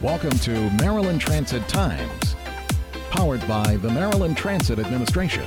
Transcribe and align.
Welcome 0.00 0.38
to 0.38 0.70
Maryland 0.80 1.20
Transit 1.20 1.66
Times, 1.66 2.36
powered 3.10 3.44
by 3.48 3.78
the 3.78 3.90
Maryland 3.90 4.36
Transit 4.36 4.78
Administration. 4.78 5.44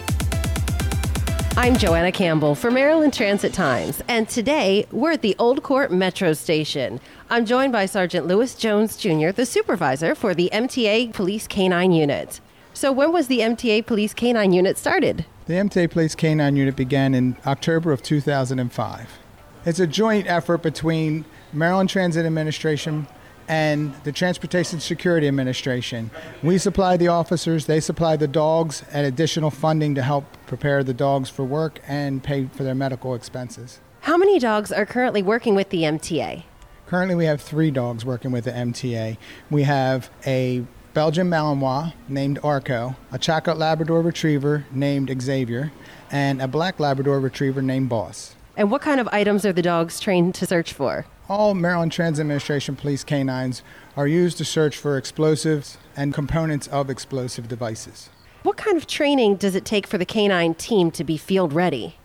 I'm 1.56 1.78
Joanna 1.78 2.12
Campbell 2.12 2.56
for 2.56 2.70
Maryland 2.70 3.14
Transit 3.14 3.54
Times, 3.54 4.04
and 4.10 4.28
today 4.28 4.88
we're 4.92 5.14
at 5.14 5.22
the 5.22 5.38
Old 5.40 5.64
Court 5.64 5.90
Metro 5.90 6.34
Station. 6.34 7.00
I'm 7.30 7.46
joined 7.46 7.72
by 7.72 7.86
Sergeant 7.86 8.28
Lewis 8.28 8.54
Jones 8.54 8.98
Jr., 8.98 9.30
the 9.30 9.46
supervisor 9.46 10.16
for 10.16 10.36
the 10.36 10.50
MTA 10.52 11.14
Police 11.14 11.48
K9 11.48 11.96
Unit. 11.96 12.42
So, 12.74 12.92
when 12.92 13.14
was 13.14 13.28
the 13.28 13.40
MTA 13.40 13.86
Police 13.86 14.14
K9 14.14 14.54
Unit 14.54 14.78
started? 14.78 15.24
The 15.46 15.54
MTA 15.54 15.90
Police 15.90 16.14
K9 16.14 16.58
Unit 16.58 16.76
began 16.76 17.14
in 17.14 17.38
October 17.46 17.94
of 17.94 18.04
2005. 18.04 19.18
It's 19.66 19.80
a 19.80 19.88
joint 19.88 20.28
effort 20.28 20.62
between 20.62 21.24
Maryland 21.54 21.90
Transit 21.90 22.26
Administration 22.26 23.08
and 23.48 23.94
the 24.04 24.12
Transportation 24.12 24.80
Security 24.80 25.28
Administration. 25.28 26.12
We 26.44 26.58
supply 26.58 26.98
the 26.98 27.08
officers, 27.08 27.66
they 27.66 27.80
supply 27.80 28.16
the 28.16 28.28
dogs, 28.28 28.84
and 28.92 29.06
additional 29.06 29.52
funding 29.52 29.96
to 29.96 30.02
help 30.02 30.26
prepare 30.48 30.84
the 30.84 30.94
dogs 30.94 31.30
for 31.30 31.44
work 31.44 31.80
and 31.88 32.24
pay 32.24 32.46
for 32.46 32.64
their 32.64 32.76
medical 32.76 33.16
expenses. 33.16 33.80
How 34.02 34.18
many 34.18 34.40
dogs 34.40 34.72
are 34.72 34.86
currently 34.86 35.22
working 35.22 35.56
with 35.56 35.70
the 35.70 35.84
MTA? 35.84 36.44
Currently, 36.88 37.16
we 37.16 37.26
have 37.26 37.42
three 37.42 37.72
dogs 37.72 38.04
working 38.04 38.32
with 38.32 38.46
the 38.46 38.52
MTA. 38.52 39.18
We 39.50 39.64
have 39.64 40.10
a 40.26 40.66
Belgian 40.94 41.30
Malinois 41.30 41.94
named 42.10 42.38
Arco, 42.44 42.98
a 43.12 43.18
Chocolate 43.18 43.58
Labrador 43.58 44.02
Retriever 44.02 44.66
named 44.72 45.16
Xavier, 45.22 45.72
and 46.12 46.42
a 46.42 46.48
Black 46.48 46.80
Labrador 46.80 47.20
Retriever 47.22 47.62
named 47.62 47.88
Boss. 47.88 48.36
And 48.58 48.70
what 48.70 48.82
kind 48.82 49.00
of 49.00 49.08
items 49.14 49.46
are 49.46 49.54
the 49.54 49.62
dogs 49.62 50.00
trained 50.00 50.36
to 50.36 50.46
search 50.46 50.74
for? 50.74 51.06
All 51.32 51.54
Maryland 51.54 51.94
Transit 51.94 52.24
Administration 52.24 52.76
police 52.76 53.06
canines 53.06 53.64
are 53.96 54.06
used 54.06 54.38
to 54.40 54.44
search 54.44 54.76
for 54.76 54.98
explosives 54.98 55.78
and 55.96 56.14
components 56.14 56.68
of 56.68 56.90
explosive 56.90 57.48
devices. 57.48 58.10
What 58.44 58.58
kind 58.58 58.76
of 58.76 58.86
training 58.86 59.38
does 59.38 59.56
it 59.56 59.64
take 59.64 59.88
for 59.88 59.98
the 59.98 60.04
canine 60.04 60.56
team 60.56 60.92
to 60.92 61.06
be 61.06 61.16
field 61.16 61.54
ready? 61.54 61.96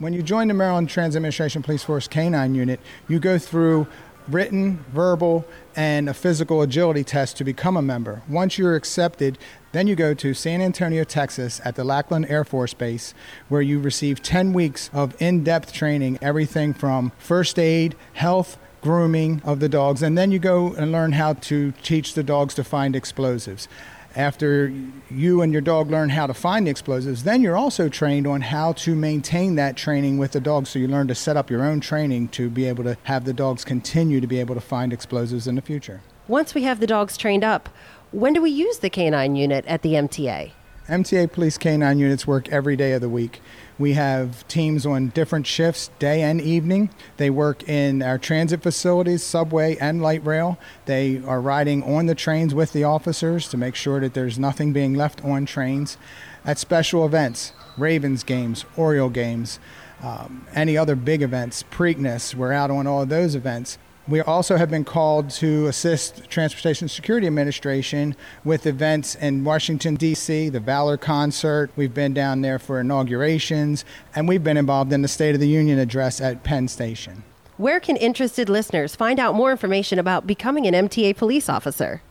When 0.00 0.12
you 0.12 0.22
join 0.22 0.48
the 0.48 0.54
Maryland 0.54 0.90
Transit 0.90 1.16
Administration 1.16 1.62
Police 1.62 1.82
Force 1.82 2.06
Canine 2.06 2.54
Unit, 2.54 2.78
you 3.08 3.18
go 3.18 3.38
through 3.38 3.86
written, 4.28 4.84
verbal, 4.92 5.46
and 5.74 6.06
a 6.06 6.12
physical 6.12 6.60
agility 6.60 7.04
test 7.04 7.38
to 7.38 7.44
become 7.44 7.78
a 7.78 7.82
member. 7.82 8.20
Once 8.28 8.58
you're 8.58 8.76
accepted, 8.76 9.38
then 9.72 9.86
you 9.86 9.96
go 9.96 10.12
to 10.12 10.34
San 10.34 10.60
Antonio, 10.60 11.04
Texas 11.04 11.58
at 11.64 11.74
the 11.74 11.84
Lackland 11.84 12.26
Air 12.28 12.44
Force 12.44 12.74
Base, 12.74 13.14
where 13.48 13.62
you 13.62 13.80
receive 13.80 14.22
10 14.22 14.52
weeks 14.52 14.90
of 14.92 15.14
in 15.22 15.42
depth 15.42 15.72
training, 15.72 16.18
everything 16.20 16.74
from 16.74 17.12
first 17.16 17.58
aid, 17.58 17.96
health, 18.12 18.58
grooming 18.84 19.40
of 19.46 19.60
the 19.60 19.68
dogs, 19.68 20.02
and 20.02 20.16
then 20.16 20.30
you 20.30 20.38
go 20.38 20.74
and 20.74 20.92
learn 20.92 21.12
how 21.12 21.32
to 21.32 21.72
teach 21.82 22.12
the 22.12 22.22
dogs 22.22 22.52
to 22.52 22.62
find 22.62 22.94
explosives. 22.94 23.66
After 24.14 24.70
you 25.10 25.40
and 25.40 25.52
your 25.52 25.62
dog 25.62 25.90
learn 25.90 26.10
how 26.10 26.26
to 26.26 26.34
find 26.34 26.66
the 26.66 26.70
explosives, 26.70 27.24
then 27.24 27.40
you're 27.40 27.56
also 27.56 27.88
trained 27.88 28.26
on 28.26 28.42
how 28.42 28.74
to 28.74 28.94
maintain 28.94 29.54
that 29.54 29.78
training 29.78 30.18
with 30.18 30.32
the 30.32 30.40
dog. 30.40 30.66
So 30.66 30.78
you 30.78 30.86
learn 30.86 31.08
to 31.08 31.14
set 31.14 31.34
up 31.34 31.50
your 31.50 31.64
own 31.64 31.80
training 31.80 32.28
to 32.28 32.50
be 32.50 32.66
able 32.66 32.84
to 32.84 32.98
have 33.04 33.24
the 33.24 33.32
dogs 33.32 33.64
continue 33.64 34.20
to 34.20 34.26
be 34.26 34.38
able 34.38 34.54
to 34.54 34.60
find 34.60 34.92
explosives 34.92 35.48
in 35.48 35.54
the 35.54 35.62
future. 35.62 36.02
Once 36.28 36.54
we 36.54 36.64
have 36.64 36.78
the 36.78 36.86
dogs 36.86 37.16
trained 37.16 37.42
up, 37.42 37.70
when 38.12 38.34
do 38.34 38.42
we 38.42 38.50
use 38.50 38.80
the 38.80 38.90
canine 38.90 39.34
unit 39.34 39.64
at 39.66 39.80
the 39.80 39.94
MTA? 39.94 40.52
MTA 40.88 41.32
Police 41.32 41.56
K9 41.56 41.98
units 41.98 42.26
work 42.26 42.50
every 42.50 42.76
day 42.76 42.92
of 42.92 43.00
the 43.00 43.08
week. 43.08 43.40
We 43.78 43.94
have 43.94 44.46
teams 44.48 44.84
on 44.84 45.08
different 45.08 45.46
shifts, 45.46 45.90
day 45.98 46.20
and 46.20 46.42
evening. 46.42 46.90
They 47.16 47.30
work 47.30 47.66
in 47.66 48.02
our 48.02 48.18
transit 48.18 48.62
facilities, 48.62 49.22
subway 49.22 49.78
and 49.78 50.02
light 50.02 50.24
rail. 50.26 50.58
They 50.84 51.22
are 51.24 51.40
riding 51.40 51.82
on 51.84 52.04
the 52.04 52.14
trains 52.14 52.54
with 52.54 52.74
the 52.74 52.84
officers 52.84 53.48
to 53.48 53.56
make 53.56 53.74
sure 53.74 53.98
that 54.00 54.12
there's 54.12 54.38
nothing 54.38 54.74
being 54.74 54.92
left 54.92 55.24
on 55.24 55.46
trains. 55.46 55.96
At 56.44 56.58
special 56.58 57.06
events, 57.06 57.54
Ravens 57.78 58.22
games, 58.22 58.66
Oriole 58.76 59.08
games, 59.08 59.58
um, 60.02 60.46
any 60.54 60.76
other 60.76 60.96
big 60.96 61.22
events, 61.22 61.64
Preakness, 61.70 62.34
we're 62.34 62.52
out 62.52 62.70
on 62.70 62.86
all 62.86 63.06
those 63.06 63.34
events. 63.34 63.78
We 64.06 64.20
also 64.20 64.58
have 64.58 64.70
been 64.70 64.84
called 64.84 65.30
to 65.30 65.66
assist 65.66 66.28
Transportation 66.28 66.88
Security 66.88 67.26
Administration 67.26 68.14
with 68.44 68.66
events 68.66 69.14
in 69.14 69.44
Washington, 69.44 69.94
D.C., 69.94 70.50
the 70.50 70.60
Valor 70.60 70.98
Concert. 70.98 71.70
We've 71.74 71.94
been 71.94 72.12
down 72.12 72.42
there 72.42 72.58
for 72.58 72.80
inaugurations, 72.80 73.86
and 74.14 74.28
we've 74.28 74.44
been 74.44 74.58
involved 74.58 74.92
in 74.92 75.00
the 75.00 75.08
State 75.08 75.34
of 75.34 75.40
the 75.40 75.48
Union 75.48 75.78
address 75.78 76.20
at 76.20 76.44
Penn 76.44 76.68
Station. 76.68 77.22
Where 77.56 77.80
can 77.80 77.96
interested 77.96 78.50
listeners 78.50 78.94
find 78.94 79.18
out 79.18 79.34
more 79.34 79.50
information 79.50 79.98
about 79.98 80.26
becoming 80.26 80.66
an 80.66 80.74
MTA 80.74 81.16
police 81.16 81.48
officer? 81.48 82.02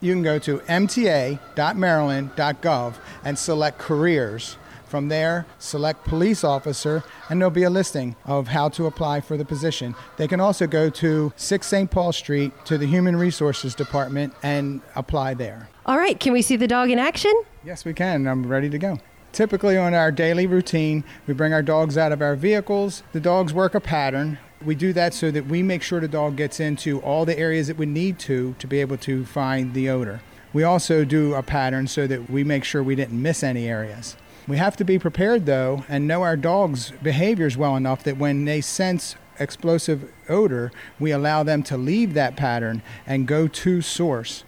You 0.00 0.12
can 0.12 0.22
go 0.22 0.38
to 0.38 0.58
mta.maryland.gov 0.58 2.94
and 3.24 3.36
select 3.36 3.78
careers 3.78 4.56
from 4.94 5.08
there, 5.08 5.44
select 5.58 6.04
police 6.04 6.44
officer, 6.44 7.02
and 7.28 7.40
there'll 7.40 7.50
be 7.50 7.64
a 7.64 7.68
listing 7.68 8.14
of 8.26 8.46
how 8.46 8.68
to 8.68 8.86
apply 8.86 9.20
for 9.20 9.36
the 9.36 9.44
position. 9.44 9.92
They 10.18 10.28
can 10.28 10.38
also 10.38 10.68
go 10.68 10.88
to 10.88 11.32
6 11.34 11.66
St. 11.66 11.90
Paul 11.90 12.12
Street 12.12 12.52
to 12.66 12.78
the 12.78 12.86
Human 12.86 13.16
Resources 13.16 13.74
Department 13.74 14.32
and 14.44 14.82
apply 14.94 15.34
there. 15.34 15.68
All 15.84 15.98
right, 15.98 16.20
can 16.20 16.32
we 16.32 16.42
see 16.42 16.54
the 16.54 16.68
dog 16.68 16.90
in 16.90 17.00
action? 17.00 17.34
Yes, 17.64 17.84
we 17.84 17.92
can. 17.92 18.28
I'm 18.28 18.46
ready 18.46 18.70
to 18.70 18.78
go. 18.78 19.00
Typically, 19.32 19.76
on 19.76 19.94
our 19.94 20.12
daily 20.12 20.46
routine, 20.46 21.02
we 21.26 21.34
bring 21.34 21.52
our 21.52 21.60
dogs 21.60 21.98
out 21.98 22.12
of 22.12 22.22
our 22.22 22.36
vehicles. 22.36 23.02
The 23.10 23.18
dogs 23.18 23.52
work 23.52 23.74
a 23.74 23.80
pattern. 23.80 24.38
We 24.64 24.76
do 24.76 24.92
that 24.92 25.12
so 25.12 25.32
that 25.32 25.46
we 25.46 25.60
make 25.60 25.82
sure 25.82 25.98
the 25.98 26.06
dog 26.06 26.36
gets 26.36 26.60
into 26.60 27.00
all 27.00 27.24
the 27.24 27.36
areas 27.36 27.66
that 27.66 27.78
we 27.78 27.86
need 27.86 28.20
to 28.20 28.54
to 28.60 28.68
be 28.68 28.80
able 28.80 28.98
to 28.98 29.24
find 29.24 29.74
the 29.74 29.90
odor. 29.90 30.20
We 30.52 30.62
also 30.62 31.04
do 31.04 31.34
a 31.34 31.42
pattern 31.42 31.88
so 31.88 32.06
that 32.06 32.30
we 32.30 32.44
make 32.44 32.62
sure 32.62 32.80
we 32.80 32.94
didn't 32.94 33.20
miss 33.20 33.42
any 33.42 33.66
areas. 33.66 34.14
We 34.46 34.58
have 34.58 34.76
to 34.76 34.84
be 34.84 34.98
prepared, 34.98 35.46
though, 35.46 35.84
and 35.88 36.06
know 36.06 36.22
our 36.22 36.36
dog's 36.36 36.90
behaviors 37.02 37.56
well 37.56 37.76
enough 37.76 38.02
that 38.04 38.18
when 38.18 38.44
they 38.44 38.60
sense 38.60 39.16
explosive 39.40 40.12
odor, 40.28 40.70
we 41.00 41.12
allow 41.12 41.42
them 41.42 41.62
to 41.64 41.78
leave 41.78 42.12
that 42.14 42.36
pattern 42.36 42.82
and 43.06 43.26
go 43.26 43.48
to 43.48 43.80
source. 43.80 44.44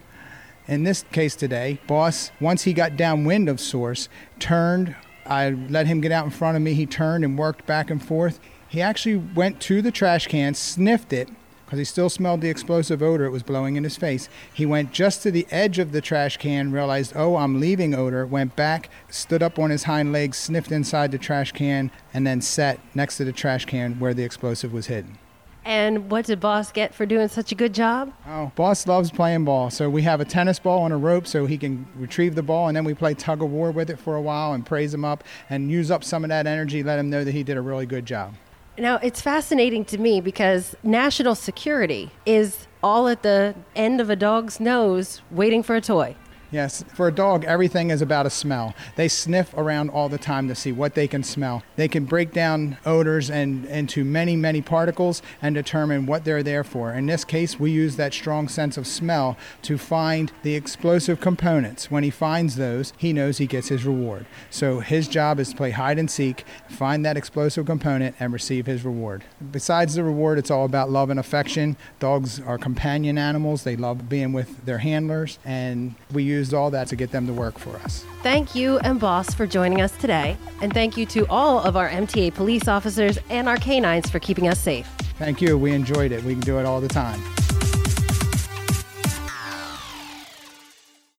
In 0.67 0.83
this 0.83 1.03
case 1.11 1.35
today, 1.35 1.79
boss, 1.87 2.31
once 2.39 2.63
he 2.63 2.73
got 2.73 2.95
downwind 2.95 3.49
of 3.49 3.59
source, 3.59 4.07
turned. 4.37 4.95
I 5.25 5.49
let 5.49 5.87
him 5.87 5.99
get 5.99 6.11
out 6.11 6.25
in 6.25 6.31
front 6.31 6.57
of 6.57 6.63
me. 6.63 6.73
He 6.73 6.85
turned 6.85 7.25
and 7.25 7.37
worked 7.37 7.65
back 7.65 7.89
and 7.89 8.03
forth. 8.03 8.39
He 8.69 8.81
actually 8.81 9.15
went 9.15 9.59
to 9.61 9.81
the 9.81 9.91
trash 9.91 10.27
can, 10.27 10.53
sniffed 10.53 11.11
it, 11.11 11.29
because 11.67 11.79
he 11.79 11.83
still 11.83 12.09
smelled 12.09 12.39
the 12.39 12.49
explosive 12.49 13.03
odor 13.03 13.25
it 13.25 13.29
was 13.29 13.43
blowing 13.43 13.75
in 13.75 13.83
his 13.83 13.97
face. 13.97 14.29
He 14.53 14.65
went 14.65 14.93
just 14.93 15.21
to 15.23 15.31
the 15.31 15.45
edge 15.51 15.79
of 15.79 15.91
the 15.91 15.99
trash 15.99 16.37
can, 16.37 16.71
realized, 16.71 17.11
oh, 17.13 17.35
I'm 17.35 17.59
leaving 17.59 17.93
odor, 17.93 18.25
went 18.25 18.55
back, 18.55 18.89
stood 19.09 19.43
up 19.43 19.59
on 19.59 19.69
his 19.69 19.83
hind 19.83 20.13
legs, 20.13 20.37
sniffed 20.37 20.71
inside 20.71 21.11
the 21.11 21.17
trash 21.17 21.51
can, 21.51 21.91
and 22.13 22.25
then 22.25 22.39
sat 22.39 22.79
next 22.95 23.17
to 23.17 23.25
the 23.25 23.33
trash 23.33 23.65
can 23.65 23.99
where 23.99 24.13
the 24.13 24.23
explosive 24.23 24.71
was 24.71 24.87
hidden. 24.87 25.17
And 25.65 26.09
what 26.09 26.23
did 26.23 26.39
Boss 26.39 26.71
get 26.71 26.95
for 26.95 27.05
doing 27.05 27.27
such 27.27 27.51
a 27.51 27.55
good 27.55 27.73
job? 27.73 28.13
Oh, 28.25 28.53
Boss 28.55 28.87
loves 28.87 29.11
playing 29.11 29.43
ball. 29.43 29.69
So 29.69 29.89
we 29.89 30.03
have 30.03 30.21
a 30.21 30.25
tennis 30.25 30.59
ball 30.59 30.83
on 30.83 30.93
a 30.93 30.97
rope 30.97 31.27
so 31.27 31.45
he 31.45 31.57
can 31.57 31.85
retrieve 31.97 32.35
the 32.35 32.43
ball, 32.43 32.69
and 32.69 32.77
then 32.77 32.85
we 32.85 32.93
play 32.93 33.13
tug 33.13 33.43
of 33.43 33.51
war 33.51 33.71
with 33.71 33.89
it 33.89 33.99
for 33.99 34.15
a 34.15 34.21
while 34.21 34.53
and 34.53 34.65
praise 34.65 34.93
him 34.93 35.03
up 35.03 35.25
and 35.49 35.69
use 35.69 35.91
up 35.91 36.05
some 36.05 36.23
of 36.23 36.29
that 36.29 36.47
energy, 36.47 36.81
let 36.81 36.97
him 36.97 37.09
know 37.09 37.25
that 37.25 37.33
he 37.33 37.43
did 37.43 37.57
a 37.57 37.61
really 37.61 37.85
good 37.85 38.05
job. 38.05 38.33
Now, 38.79 38.97
it's 39.01 39.21
fascinating 39.21 39.85
to 39.85 39.97
me 39.97 40.21
because 40.21 40.75
national 40.83 41.33
security 41.33 42.11
is 42.27 42.67
all 42.83 43.07
at 43.07 43.23
the 43.23 43.55
end 43.75 43.99
of 43.99 44.11
a 44.11 44.15
dog's 44.15 44.59
nose 44.59 45.21
waiting 45.31 45.63
for 45.63 45.75
a 45.75 45.81
toy. 45.81 46.15
Yes, 46.49 46.85
for 46.93 47.09
a 47.09 47.11
dog, 47.11 47.43
everything 47.43 47.89
is 47.89 48.01
about 48.01 48.25
a 48.25 48.29
smell. 48.29 48.73
They 48.95 49.09
sniff 49.09 49.53
around 49.55 49.89
all 49.89 50.07
the 50.07 50.17
time 50.17 50.47
to 50.47 50.55
see 50.55 50.71
what 50.71 50.95
they 50.95 51.07
can 51.07 51.21
smell. 51.21 51.61
They 51.75 51.89
can 51.89 52.05
break 52.05 52.31
down 52.31 52.77
odors 52.85 53.29
and 53.29 53.65
into 53.65 54.05
many, 54.05 54.37
many 54.37 54.61
particles 54.61 55.21
and 55.41 55.53
determine 55.53 56.05
what 56.05 56.23
they're 56.23 56.43
there 56.43 56.63
for. 56.63 56.93
In 56.93 57.05
this 57.05 57.25
case, 57.25 57.59
we 57.59 57.71
use 57.71 57.97
that 57.97 58.13
strong 58.13 58.47
sense 58.47 58.77
of 58.77 58.87
smell 58.87 59.37
to 59.63 59.77
find 59.77 60.31
the 60.43 60.55
explosive 60.55 61.19
components. 61.19 61.91
When 61.91 62.03
he 62.03 62.09
finds 62.09 62.55
those, 62.55 62.93
he 62.97 63.11
knows 63.11 63.39
he 63.39 63.47
gets 63.47 63.67
his 63.67 63.83
reward. 63.83 64.25
So 64.49 64.79
his 64.79 65.09
job 65.09 65.41
is 65.41 65.49
to 65.49 65.55
play 65.57 65.71
hide 65.71 65.99
and 65.99 66.09
seek, 66.09 66.45
find 66.69 67.05
that 67.05 67.17
explosive 67.17 67.65
component, 67.65 68.15
and 68.21 68.31
receive 68.31 68.67
his 68.67 68.85
reward. 68.85 69.25
Besides 69.51 69.95
the 69.95 70.03
reward, 70.03 70.39
it's 70.39 70.51
all 70.51 70.63
about 70.63 70.89
love 70.89 71.09
and 71.09 71.19
affection. 71.19 71.75
Dogs 71.99 72.39
are 72.39 72.57
companion 72.57 73.17
animals. 73.17 73.63
They 73.63 73.75
love 73.75 74.07
being 74.07 74.31
with 74.31 74.65
their 74.65 74.77
handlers, 74.77 75.39
and 75.43 75.95
we 76.13 76.23
use 76.23 76.36
used 76.37 76.53
all 76.53 76.69
that 76.71 76.87
to 76.87 76.95
get 76.95 77.11
them 77.11 77.27
to 77.27 77.33
work 77.33 77.57
for 77.57 77.75
us. 77.77 78.05
Thank 78.23 78.55
you 78.55 78.77
and 78.79 78.99
Boss 78.99 79.33
for 79.33 79.45
joining 79.45 79.81
us 79.81 79.91
today. 79.97 80.37
And 80.61 80.73
thank 80.73 80.97
you 80.97 81.05
to 81.07 81.25
all 81.29 81.59
of 81.59 81.75
our 81.75 81.89
MTA 81.89 82.33
police 82.33 82.67
officers 82.67 83.17
and 83.29 83.47
our 83.49 83.57
canines 83.57 84.09
for 84.09 84.19
keeping 84.19 84.47
us 84.47 84.59
safe. 84.59 84.87
Thank 85.17 85.41
you. 85.41 85.57
We 85.57 85.73
enjoyed 85.73 86.11
it. 86.11 86.23
We 86.23 86.33
can 86.33 86.41
do 86.41 86.59
it 86.59 86.65
all 86.65 86.79
the 86.79 86.87
time. 86.87 87.21